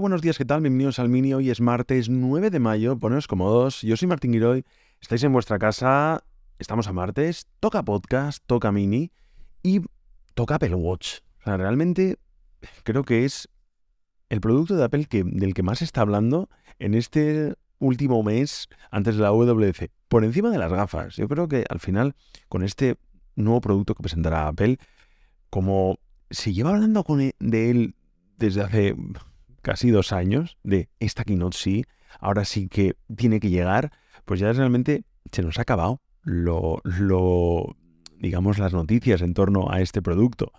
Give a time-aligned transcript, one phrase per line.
[0.00, 0.60] Buenos días, ¿qué tal?
[0.60, 1.32] Bienvenidos al Mini.
[1.32, 2.98] Hoy es martes 9 de mayo.
[2.98, 3.80] Poneos cómodos.
[3.82, 4.64] Yo soy Martín Giroy.
[5.00, 6.22] Estáis en vuestra casa.
[6.58, 7.46] Estamos a martes.
[7.60, 9.10] Toca podcast, toca Mini
[9.62, 9.80] y
[10.34, 11.18] toca Apple Watch.
[11.40, 12.18] O sea, realmente
[12.82, 13.48] creo que es
[14.28, 19.22] el producto de Apple del que más está hablando en este último mes antes de
[19.22, 19.90] la WC.
[20.08, 21.16] Por encima de las gafas.
[21.16, 22.14] Yo creo que al final,
[22.48, 22.96] con este
[23.34, 24.78] nuevo producto que presentará Apple,
[25.48, 25.98] como
[26.30, 27.94] se lleva hablando con e- de él
[28.36, 28.94] desde hace
[29.66, 31.84] casi dos años, de esta keynote sí,
[32.20, 33.90] ahora sí que tiene que llegar,
[34.24, 36.80] pues ya realmente se nos ha acabado lo,
[38.16, 40.52] digamos, las noticias en torno a este producto.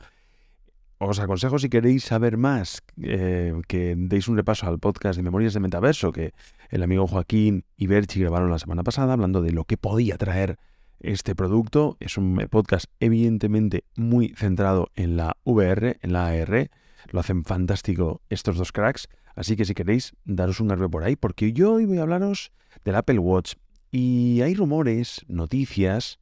[0.97, 5.53] Os aconsejo si queréis saber más eh, que deis un repaso al podcast de Memorias
[5.53, 6.33] de Metaverso que
[6.69, 10.59] el amigo Joaquín y Berchi grabaron la semana pasada hablando de lo que podía traer
[10.99, 11.95] este producto.
[12.01, 16.69] Es un podcast evidentemente muy centrado en la VR, en la AR.
[17.11, 19.07] Lo hacen fantástico estos dos cracks.
[19.35, 22.51] Así que si queréis, daros un garbe por ahí, porque yo hoy voy a hablaros
[22.83, 23.53] del Apple Watch.
[23.91, 26.19] Y hay rumores, noticias,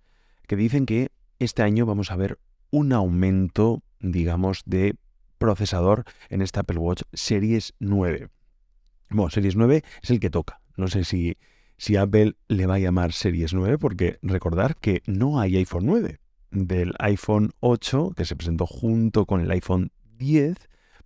[0.47, 2.39] que dicen que este año vamos a ver
[2.71, 4.95] un aumento, digamos, de
[5.37, 8.29] procesador en esta Apple Watch Series 9.
[9.09, 10.61] Bueno, Series 9 es el que toca.
[10.77, 11.37] No sé si,
[11.77, 16.19] si Apple le va a llamar Series 9, porque recordar que no hay iPhone 9.
[16.51, 20.57] Del iPhone 8, que se presentó junto con el iPhone 10,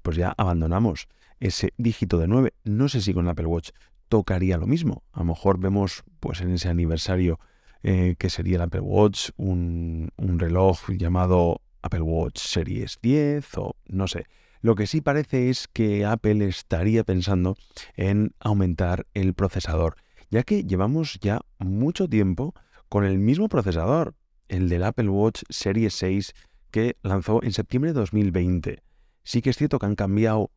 [0.02, 1.08] pues ya abandonamos
[1.40, 2.54] ese dígito de 9.
[2.64, 3.70] No sé si con el Apple Watch
[4.08, 5.04] tocaría lo mismo.
[5.12, 7.40] A lo mejor vemos pues en ese aniversario
[7.84, 13.76] eh, que sería el Apple Watch un, un reloj llamado Apple Watch Series 10 o
[13.88, 14.26] no sé.
[14.62, 17.56] Lo que sí parece es que Apple estaría pensando
[17.96, 19.96] en aumentar el procesador,
[20.30, 22.54] ya que llevamos ya mucho tiempo
[22.90, 24.16] con el mismo procesador,
[24.50, 26.34] el del Apple Watch Series 6
[26.72, 28.84] que lanzó en septiembre de 2020.
[29.24, 30.52] Sí que es cierto que han cambiado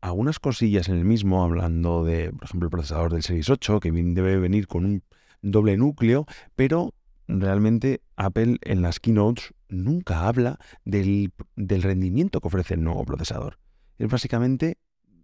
[0.00, 3.90] algunas cosillas en el mismo, hablando de, por ejemplo, el procesador del Series 8, que
[3.90, 5.02] debe venir con un
[5.42, 6.94] doble núcleo, pero
[7.28, 13.58] realmente Apple en las keynotes nunca habla del, rendimiento que ofrece el nuevo procesador.
[13.98, 14.78] Es básicamente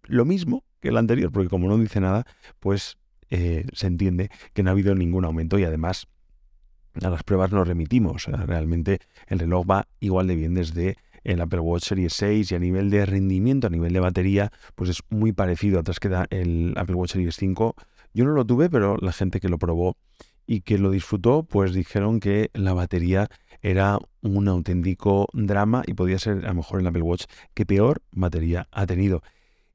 [0.05, 2.27] lo mismo que el anterior, porque como no dice nada,
[2.59, 2.99] pues
[3.31, 6.09] eh, se entiende que no ha habido ningún aumento y además
[7.01, 8.27] a las pruebas nos remitimos.
[8.27, 12.59] Realmente el reloj va igual de bien desde el Apple Watch Series 6 y a
[12.59, 15.81] nivel de rendimiento, a nivel de batería, pues es muy parecido.
[15.81, 17.75] Atrás queda el Apple Watch Series 5.
[18.15, 19.97] Yo no lo tuve, pero la gente que lo probó
[20.47, 23.29] y que lo disfrutó, pues dijeron que la batería
[23.63, 28.03] era un auténtico drama y podía ser a lo mejor el Apple Watch que peor
[28.11, 29.23] batería ha tenido.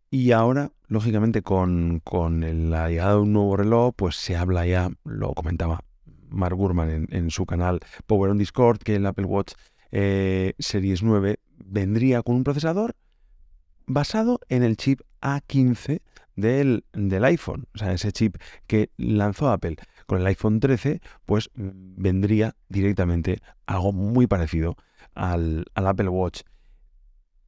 [0.09, 4.89] Y ahora, lógicamente, con, con la llegada de un nuevo reloj, pues se habla ya,
[5.03, 5.81] lo comentaba
[6.29, 9.53] Mark Gurman en, en su canal Power on Discord, que el Apple Watch
[9.91, 12.95] eh, Series 9 vendría con un procesador
[13.85, 16.01] basado en el chip A15
[16.35, 17.67] del, del, iPhone.
[17.73, 18.37] O sea, ese chip
[18.67, 24.75] que lanzó Apple con el iPhone 13, pues vendría directamente algo muy parecido
[25.15, 26.41] al, al Apple Watch.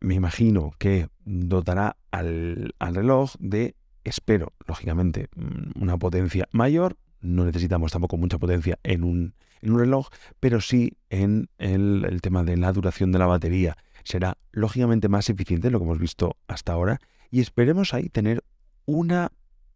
[0.01, 5.27] Me imagino que dotará al, al reloj de, espero, lógicamente,
[5.75, 6.97] una potencia mayor.
[7.21, 10.07] No necesitamos tampoco mucha potencia en un, en un reloj,
[10.39, 13.77] pero sí en el, tema de la duración de la batería.
[14.03, 18.43] Será lógicamente más eficiente lo que hemos visto hasta ahora y esperemos ahí tener
[18.85, 19.31] una,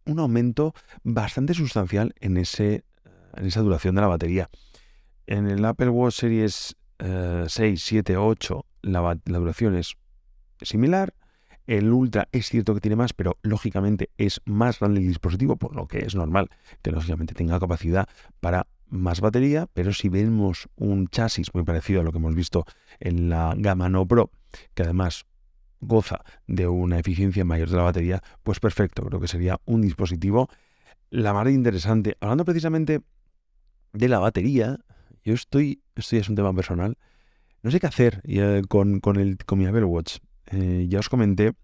[0.06, 2.84] un aumento bastante sustancial en, ese,
[3.36, 4.48] en esa duración de la batería.
[5.26, 9.96] En el Apple Watch Series eh, 6, 7, 8 la, la duración es
[10.62, 11.14] similar.
[11.66, 15.74] El Ultra es cierto que tiene más, pero lógicamente es más grande el dispositivo, por
[15.74, 16.50] lo que es normal
[16.82, 18.08] que lógicamente tenga capacidad
[18.40, 22.64] para más batería, pero si vemos un chasis muy parecido a lo que hemos visto
[23.00, 24.30] en la gama No Pro,
[24.74, 25.24] que además
[25.80, 30.48] goza de una eficiencia mayor de la batería, pues perfecto, creo que sería un dispositivo
[31.10, 32.16] la más interesante.
[32.20, 33.00] Hablando precisamente
[33.92, 34.78] de la batería,
[35.24, 36.98] yo estoy, esto ya es un tema personal,
[37.62, 38.22] no sé qué hacer
[38.68, 40.18] con, con, el, con mi Apple Watch.
[40.46, 41.54] Eh, ya os comenté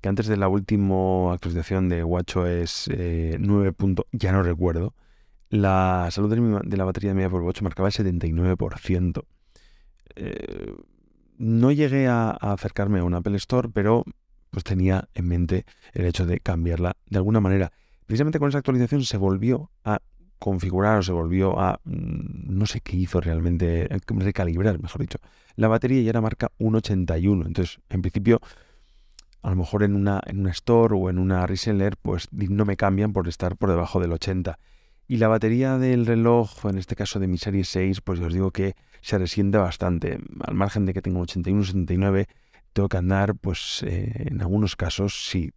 [0.00, 3.74] que antes de la última actualización de WatchOS eh, 9.
[4.12, 4.94] ya no recuerdo,
[5.48, 6.30] la salud
[6.64, 9.24] de, la batería de mi Apple Watch marcaba el 79%.
[10.16, 10.74] Eh,
[11.38, 14.04] no llegué a, a acercarme a un Apple Store, pero
[14.50, 17.72] pues tenía en mente el hecho de cambiarla de alguna manera.
[18.06, 20.00] Precisamente con esa actualización se volvió a
[20.38, 25.18] configurar o se volvió a, mm, no sé qué hizo realmente, eh, recalibrar, mejor dicho,
[25.56, 27.46] la batería y era marca 1.81.
[27.46, 28.40] Entonces, en principio,
[29.42, 32.76] a lo mejor en una, en una store o en una reseller, pues no me
[32.76, 34.58] cambian por estar por debajo del 80.
[35.08, 38.50] Y la batería del reloj, en este caso de mi serie 6, pues os digo
[38.50, 40.18] que se resiente bastante.
[40.44, 42.26] Al margen de que tengo un 81, 79,
[42.72, 45.52] tengo que andar, pues eh, en algunos casos, sí,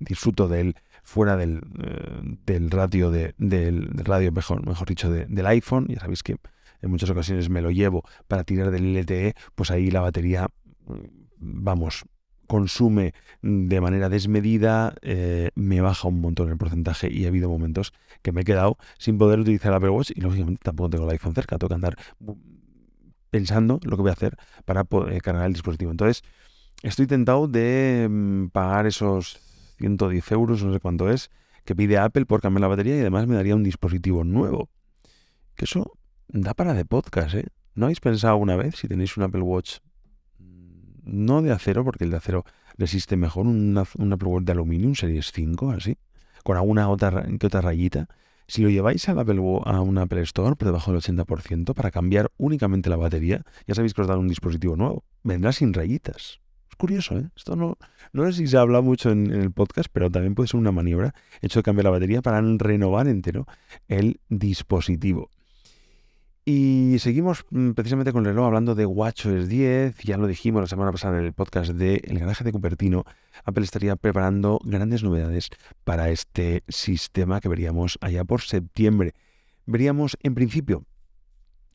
[0.00, 5.10] disfruto de él fuera del, eh, del radio, de, del, del radio mejor, mejor dicho,
[5.10, 5.86] de- del iPhone.
[5.88, 6.36] Ya sabéis que
[6.82, 10.48] en muchas ocasiones me lo llevo para tirar del LTE, pues ahí la batería,
[10.86, 10.94] mm,
[11.38, 12.04] vamos,
[12.46, 17.92] consume de manera desmedida, eh, me baja un montón el porcentaje y ha habido momentos
[18.22, 21.10] que me he quedado sin poder utilizar el Apple Watch y lógicamente tampoco tengo el
[21.10, 21.96] iPhone cerca, tengo que andar
[23.30, 25.90] pensando lo que voy a hacer para poder cargar el dispositivo.
[25.90, 26.22] Entonces,
[26.82, 29.40] estoy tentado de mm, pagar esos
[29.78, 31.30] 110 euros, no sé cuánto es,
[31.64, 34.70] que pide Apple por cambiar la batería y además me daría un dispositivo nuevo.
[35.54, 35.97] Que eso
[36.28, 37.46] da para de podcast, ¿eh?
[37.74, 39.78] ¿No habéis pensado una vez si tenéis un Apple Watch
[40.38, 40.44] mm,
[41.04, 42.44] no de acero, porque el de acero
[42.76, 45.96] resiste mejor, un Apple Watch de aluminio, un Series 5, así,
[46.44, 48.08] con alguna otra, ra- que otra rayita?
[48.46, 52.30] Si lo lleváis al Apple, a un Apple Store por debajo del 80% para cambiar
[52.38, 55.04] únicamente la batería, ya sabéis que os dan un dispositivo nuevo.
[55.22, 56.40] Vendrá sin rayitas.
[56.70, 57.28] Es curioso, ¿eh?
[57.36, 57.76] Esto no,
[58.14, 60.72] no sé si se habla mucho en, en el podcast, pero también puede ser una
[60.72, 63.46] maniobra hecho de cambiar la batería para renovar entero
[63.86, 65.28] el dispositivo.
[66.50, 69.98] Y seguimos mm, precisamente con el reloj hablando de WatchOS 10.
[69.98, 73.04] Ya lo dijimos la semana pasada en el podcast de El garaje de Cupertino.
[73.44, 75.50] Apple estaría preparando grandes novedades
[75.84, 79.12] para este sistema que veríamos allá por septiembre.
[79.66, 80.84] Veríamos en principio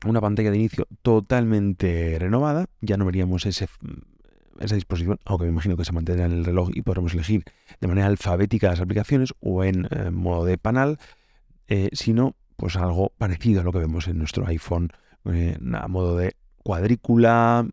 [0.04, 2.66] una pantalla de inicio totalmente renovada.
[2.80, 3.68] Ya no veríamos ese,
[4.58, 7.44] esa disposición, aunque me imagino que se mantendrá en el reloj y podremos elegir
[7.80, 10.98] de manera alfabética las aplicaciones o en eh, modo de panel,
[11.68, 14.90] eh, sino pues algo parecido a lo que vemos en nuestro iPhone,
[15.26, 17.66] eh, a modo de cuadrícula.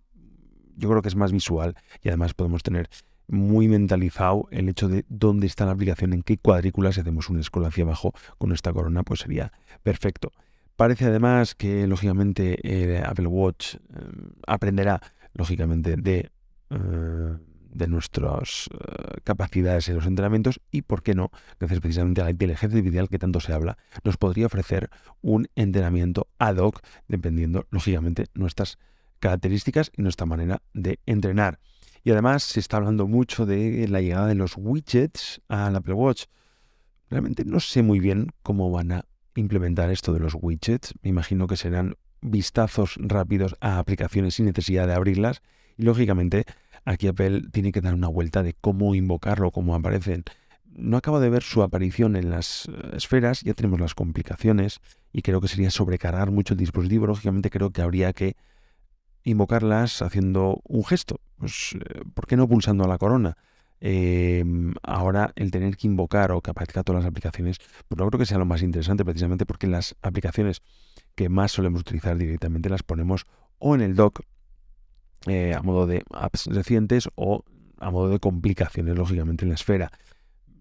[0.78, 2.90] Yo creo que es más visual y además podemos tener
[3.28, 7.42] muy mentalizado el hecho de dónde está la aplicación, en qué cuadrícula, si hacemos un
[7.42, 10.32] scroll hacia abajo con esta corona, pues sería perfecto.
[10.76, 13.80] Parece además que, lógicamente, eh, Apple Watch eh,
[14.48, 15.02] aprenderá,
[15.34, 16.30] lógicamente, de,
[16.72, 17.38] eh,
[17.74, 22.32] de nuestras eh, capacidades en los entrenamientos y, ¿por qué no?, gracias precisamente a la
[22.32, 24.90] inteligencia artificial que tanto se habla, nos podría ofrecer
[25.22, 28.78] un entrenamiento ad hoc, dependiendo, lógicamente, nuestras
[29.20, 31.60] características y nuestra manera de entrenar.
[32.04, 36.26] Y además se está hablando mucho de la llegada de los widgets al Apple Watch.
[37.10, 40.96] Realmente no sé muy bien cómo van a implementar esto de los widgets.
[41.04, 45.42] Me imagino que serán vistazos rápidos a aplicaciones sin necesidad de abrirlas.
[45.78, 46.46] Y lógicamente
[46.86, 50.24] aquí Apple tiene que dar una vuelta de cómo invocarlo, cómo aparecen.
[50.66, 54.80] No acabo de ver su aparición en las eh, esferas, ya tenemos las complicaciones
[55.12, 57.08] y creo que sería sobrecargar mucho el dispositivo.
[57.08, 58.36] Lógicamente creo que habría que
[59.24, 61.20] invocarlas haciendo un gesto.
[61.38, 63.38] Pues, eh, ¿por qué no pulsando a la corona?
[63.84, 64.46] Eh,
[64.84, 67.58] ahora el tener que invocar o que aparezca todas las aplicaciones,
[67.88, 70.62] pues no creo que sea lo más interesante precisamente porque las aplicaciones
[71.16, 73.26] que más solemos utilizar directamente las ponemos
[73.58, 74.22] o en el dock
[75.28, 77.44] eh, a modo de apps recientes o
[77.78, 79.92] a modo de complicaciones, lógicamente, en la esfera.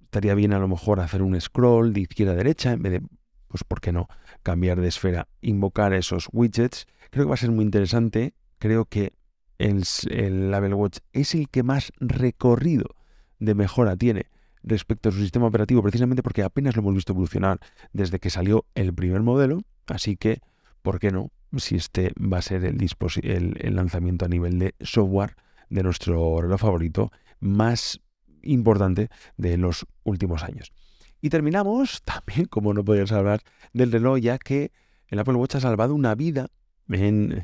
[0.04, 3.02] Estaría bien a lo mejor hacer un scroll de izquierda a derecha en vez de,
[3.48, 4.08] pues, ¿por qué no?
[4.42, 6.86] Cambiar de esfera, invocar esos widgets.
[7.10, 8.34] Creo que va a ser muy interesante.
[8.58, 9.12] Creo que
[9.58, 12.96] el, el Apple Watch es el que más recorrido
[13.38, 14.26] de mejora tiene
[14.62, 17.60] respecto a su sistema operativo, precisamente porque apenas lo hemos visto evolucionar
[17.92, 19.62] desde que salió el primer modelo.
[19.86, 20.40] Así que,
[20.82, 21.30] ¿por qué no?
[21.56, 25.36] Si este va a ser el, lanzamiento a nivel de software
[25.68, 28.00] de nuestro reloj favorito más
[28.42, 30.72] importante de los últimos años.
[31.20, 33.40] Y terminamos también, como no podías hablar,
[33.72, 34.72] del reloj, ya que
[35.08, 36.48] el Apple Watch ha salvado una vida,
[36.88, 37.42] eh,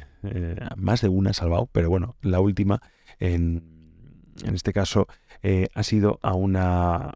[0.77, 2.81] más de una ha salvado, pero bueno, la última,
[3.19, 3.65] en,
[4.43, 5.07] en este caso,
[5.43, 7.13] eh, ha sido a una,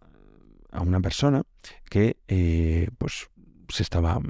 [0.71, 1.43] a una persona
[1.89, 3.29] que eh, pues
[3.69, 4.21] se estaba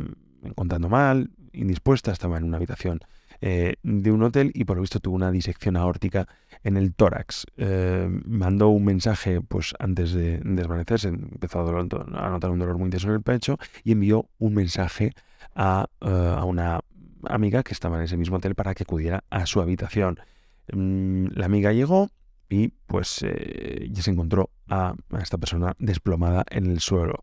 [0.43, 3.01] encontrando mal, indispuesta, estaba en una habitación
[3.43, 6.29] eh, de un hotel y por lo visto tuvo una disección aórtica
[6.63, 7.47] en el tórax.
[7.57, 12.77] Eh, mandó un mensaje pues antes de desvanecerse, empezó a, dolor, a notar un dolor
[12.77, 15.15] muy intenso en el pecho y envió un mensaje
[15.55, 16.81] a, uh, a, una
[17.25, 20.21] amiga que estaba en ese mismo hotel para que acudiera a su habitación.
[20.73, 22.11] Mm, la amiga llegó
[22.51, 27.21] y pues eh, ya se encontró a, esta persona desplomada en el suelo.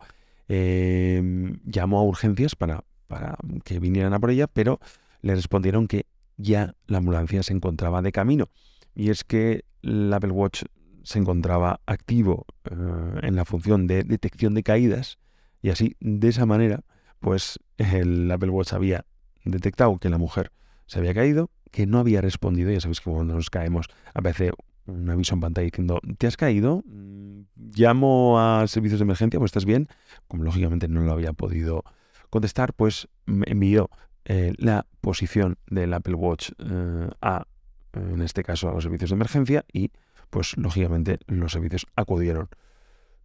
[0.47, 1.21] eh,
[1.65, 4.79] llamó a urgencias para, para que vinieran a por ella, pero
[5.21, 6.05] le respondieron que
[6.37, 8.49] ya la ambulancia se encontraba de camino.
[8.95, 10.63] Y es que el Apple Watch
[11.03, 12.75] se encontraba activo eh,
[13.23, 15.17] en la función de detección de caídas
[15.61, 16.83] y así, de esa manera,
[17.19, 19.05] pues el Apple Watch había
[19.43, 20.51] detectado que la mujer
[20.85, 24.51] se había caído, que no había respondido, ya sabéis que cuando nos caemos aparece
[24.85, 26.83] un aviso en pantalla diciendo, ¿te has caído?
[26.85, 27.41] Mm,
[27.75, 29.89] llamo a servicios de emergencia, pues estás bien.
[30.27, 31.83] Como lógicamente no lo había podido
[32.29, 33.89] contestar, pues me envió
[34.25, 37.47] eh, la posición del Apple Watch eh, a,
[37.93, 39.91] en este caso, a los servicios de emergencia y
[40.29, 42.49] pues lógicamente los servicios acudieron.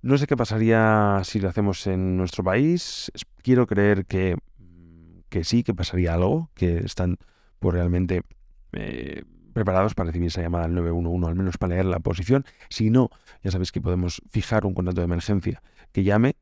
[0.02, 3.10] No sé qué pasaría si lo hacemos en nuestro país.
[3.42, 4.36] Quiero creer que,
[5.28, 7.18] que sí, que pasaría algo, que están
[7.58, 8.22] pues realmente
[8.72, 12.44] eh, preparados para recibir esa llamada al 911, al menos para leer la posición.
[12.68, 13.10] Si no,
[13.42, 16.36] ya sabéis que podemos fijar un contacto de emergencia que llame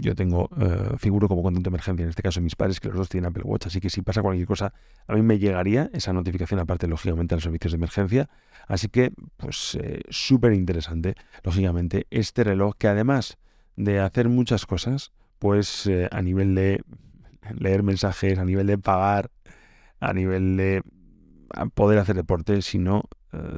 [0.00, 2.96] yo tengo, eh, figuro como contacto de emergencia, en este caso mis padres, que los
[2.96, 4.72] dos tienen Apple Watch, así que si pasa cualquier cosa,
[5.06, 8.28] a mí me llegaría esa notificación, aparte, lógicamente, a los servicios de emergencia.
[8.66, 13.38] Así que, pues, eh, súper interesante, lógicamente, este reloj que además
[13.76, 16.82] de hacer muchas cosas, pues eh, a nivel de
[17.58, 19.30] leer mensajes, a nivel de pagar,
[20.00, 20.82] a nivel de
[21.74, 23.04] poder hacer deporte, sino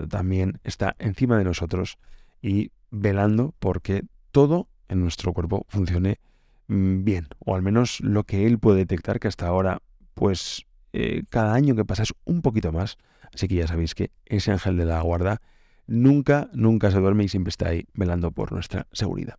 [0.08, 1.98] también está encima de nosotros
[2.42, 6.20] y velando porque todo en nuestro cuerpo funcione
[6.68, 9.82] mm, bien, o al menos lo que él puede detectar, que hasta ahora,
[10.14, 12.98] pues eh, cada año que pasa es un poquito más.
[13.34, 15.40] Así que ya sabéis que ese ángel de la guarda
[15.86, 19.36] nunca, nunca se duerme y siempre está ahí velando por nuestra seguridad.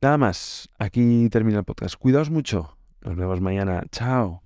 [0.00, 1.96] Nada más, aquí termina el podcast.
[1.96, 2.76] Cuidaos mucho.
[3.02, 3.84] Nos vemos mañana.
[3.90, 4.45] Chao.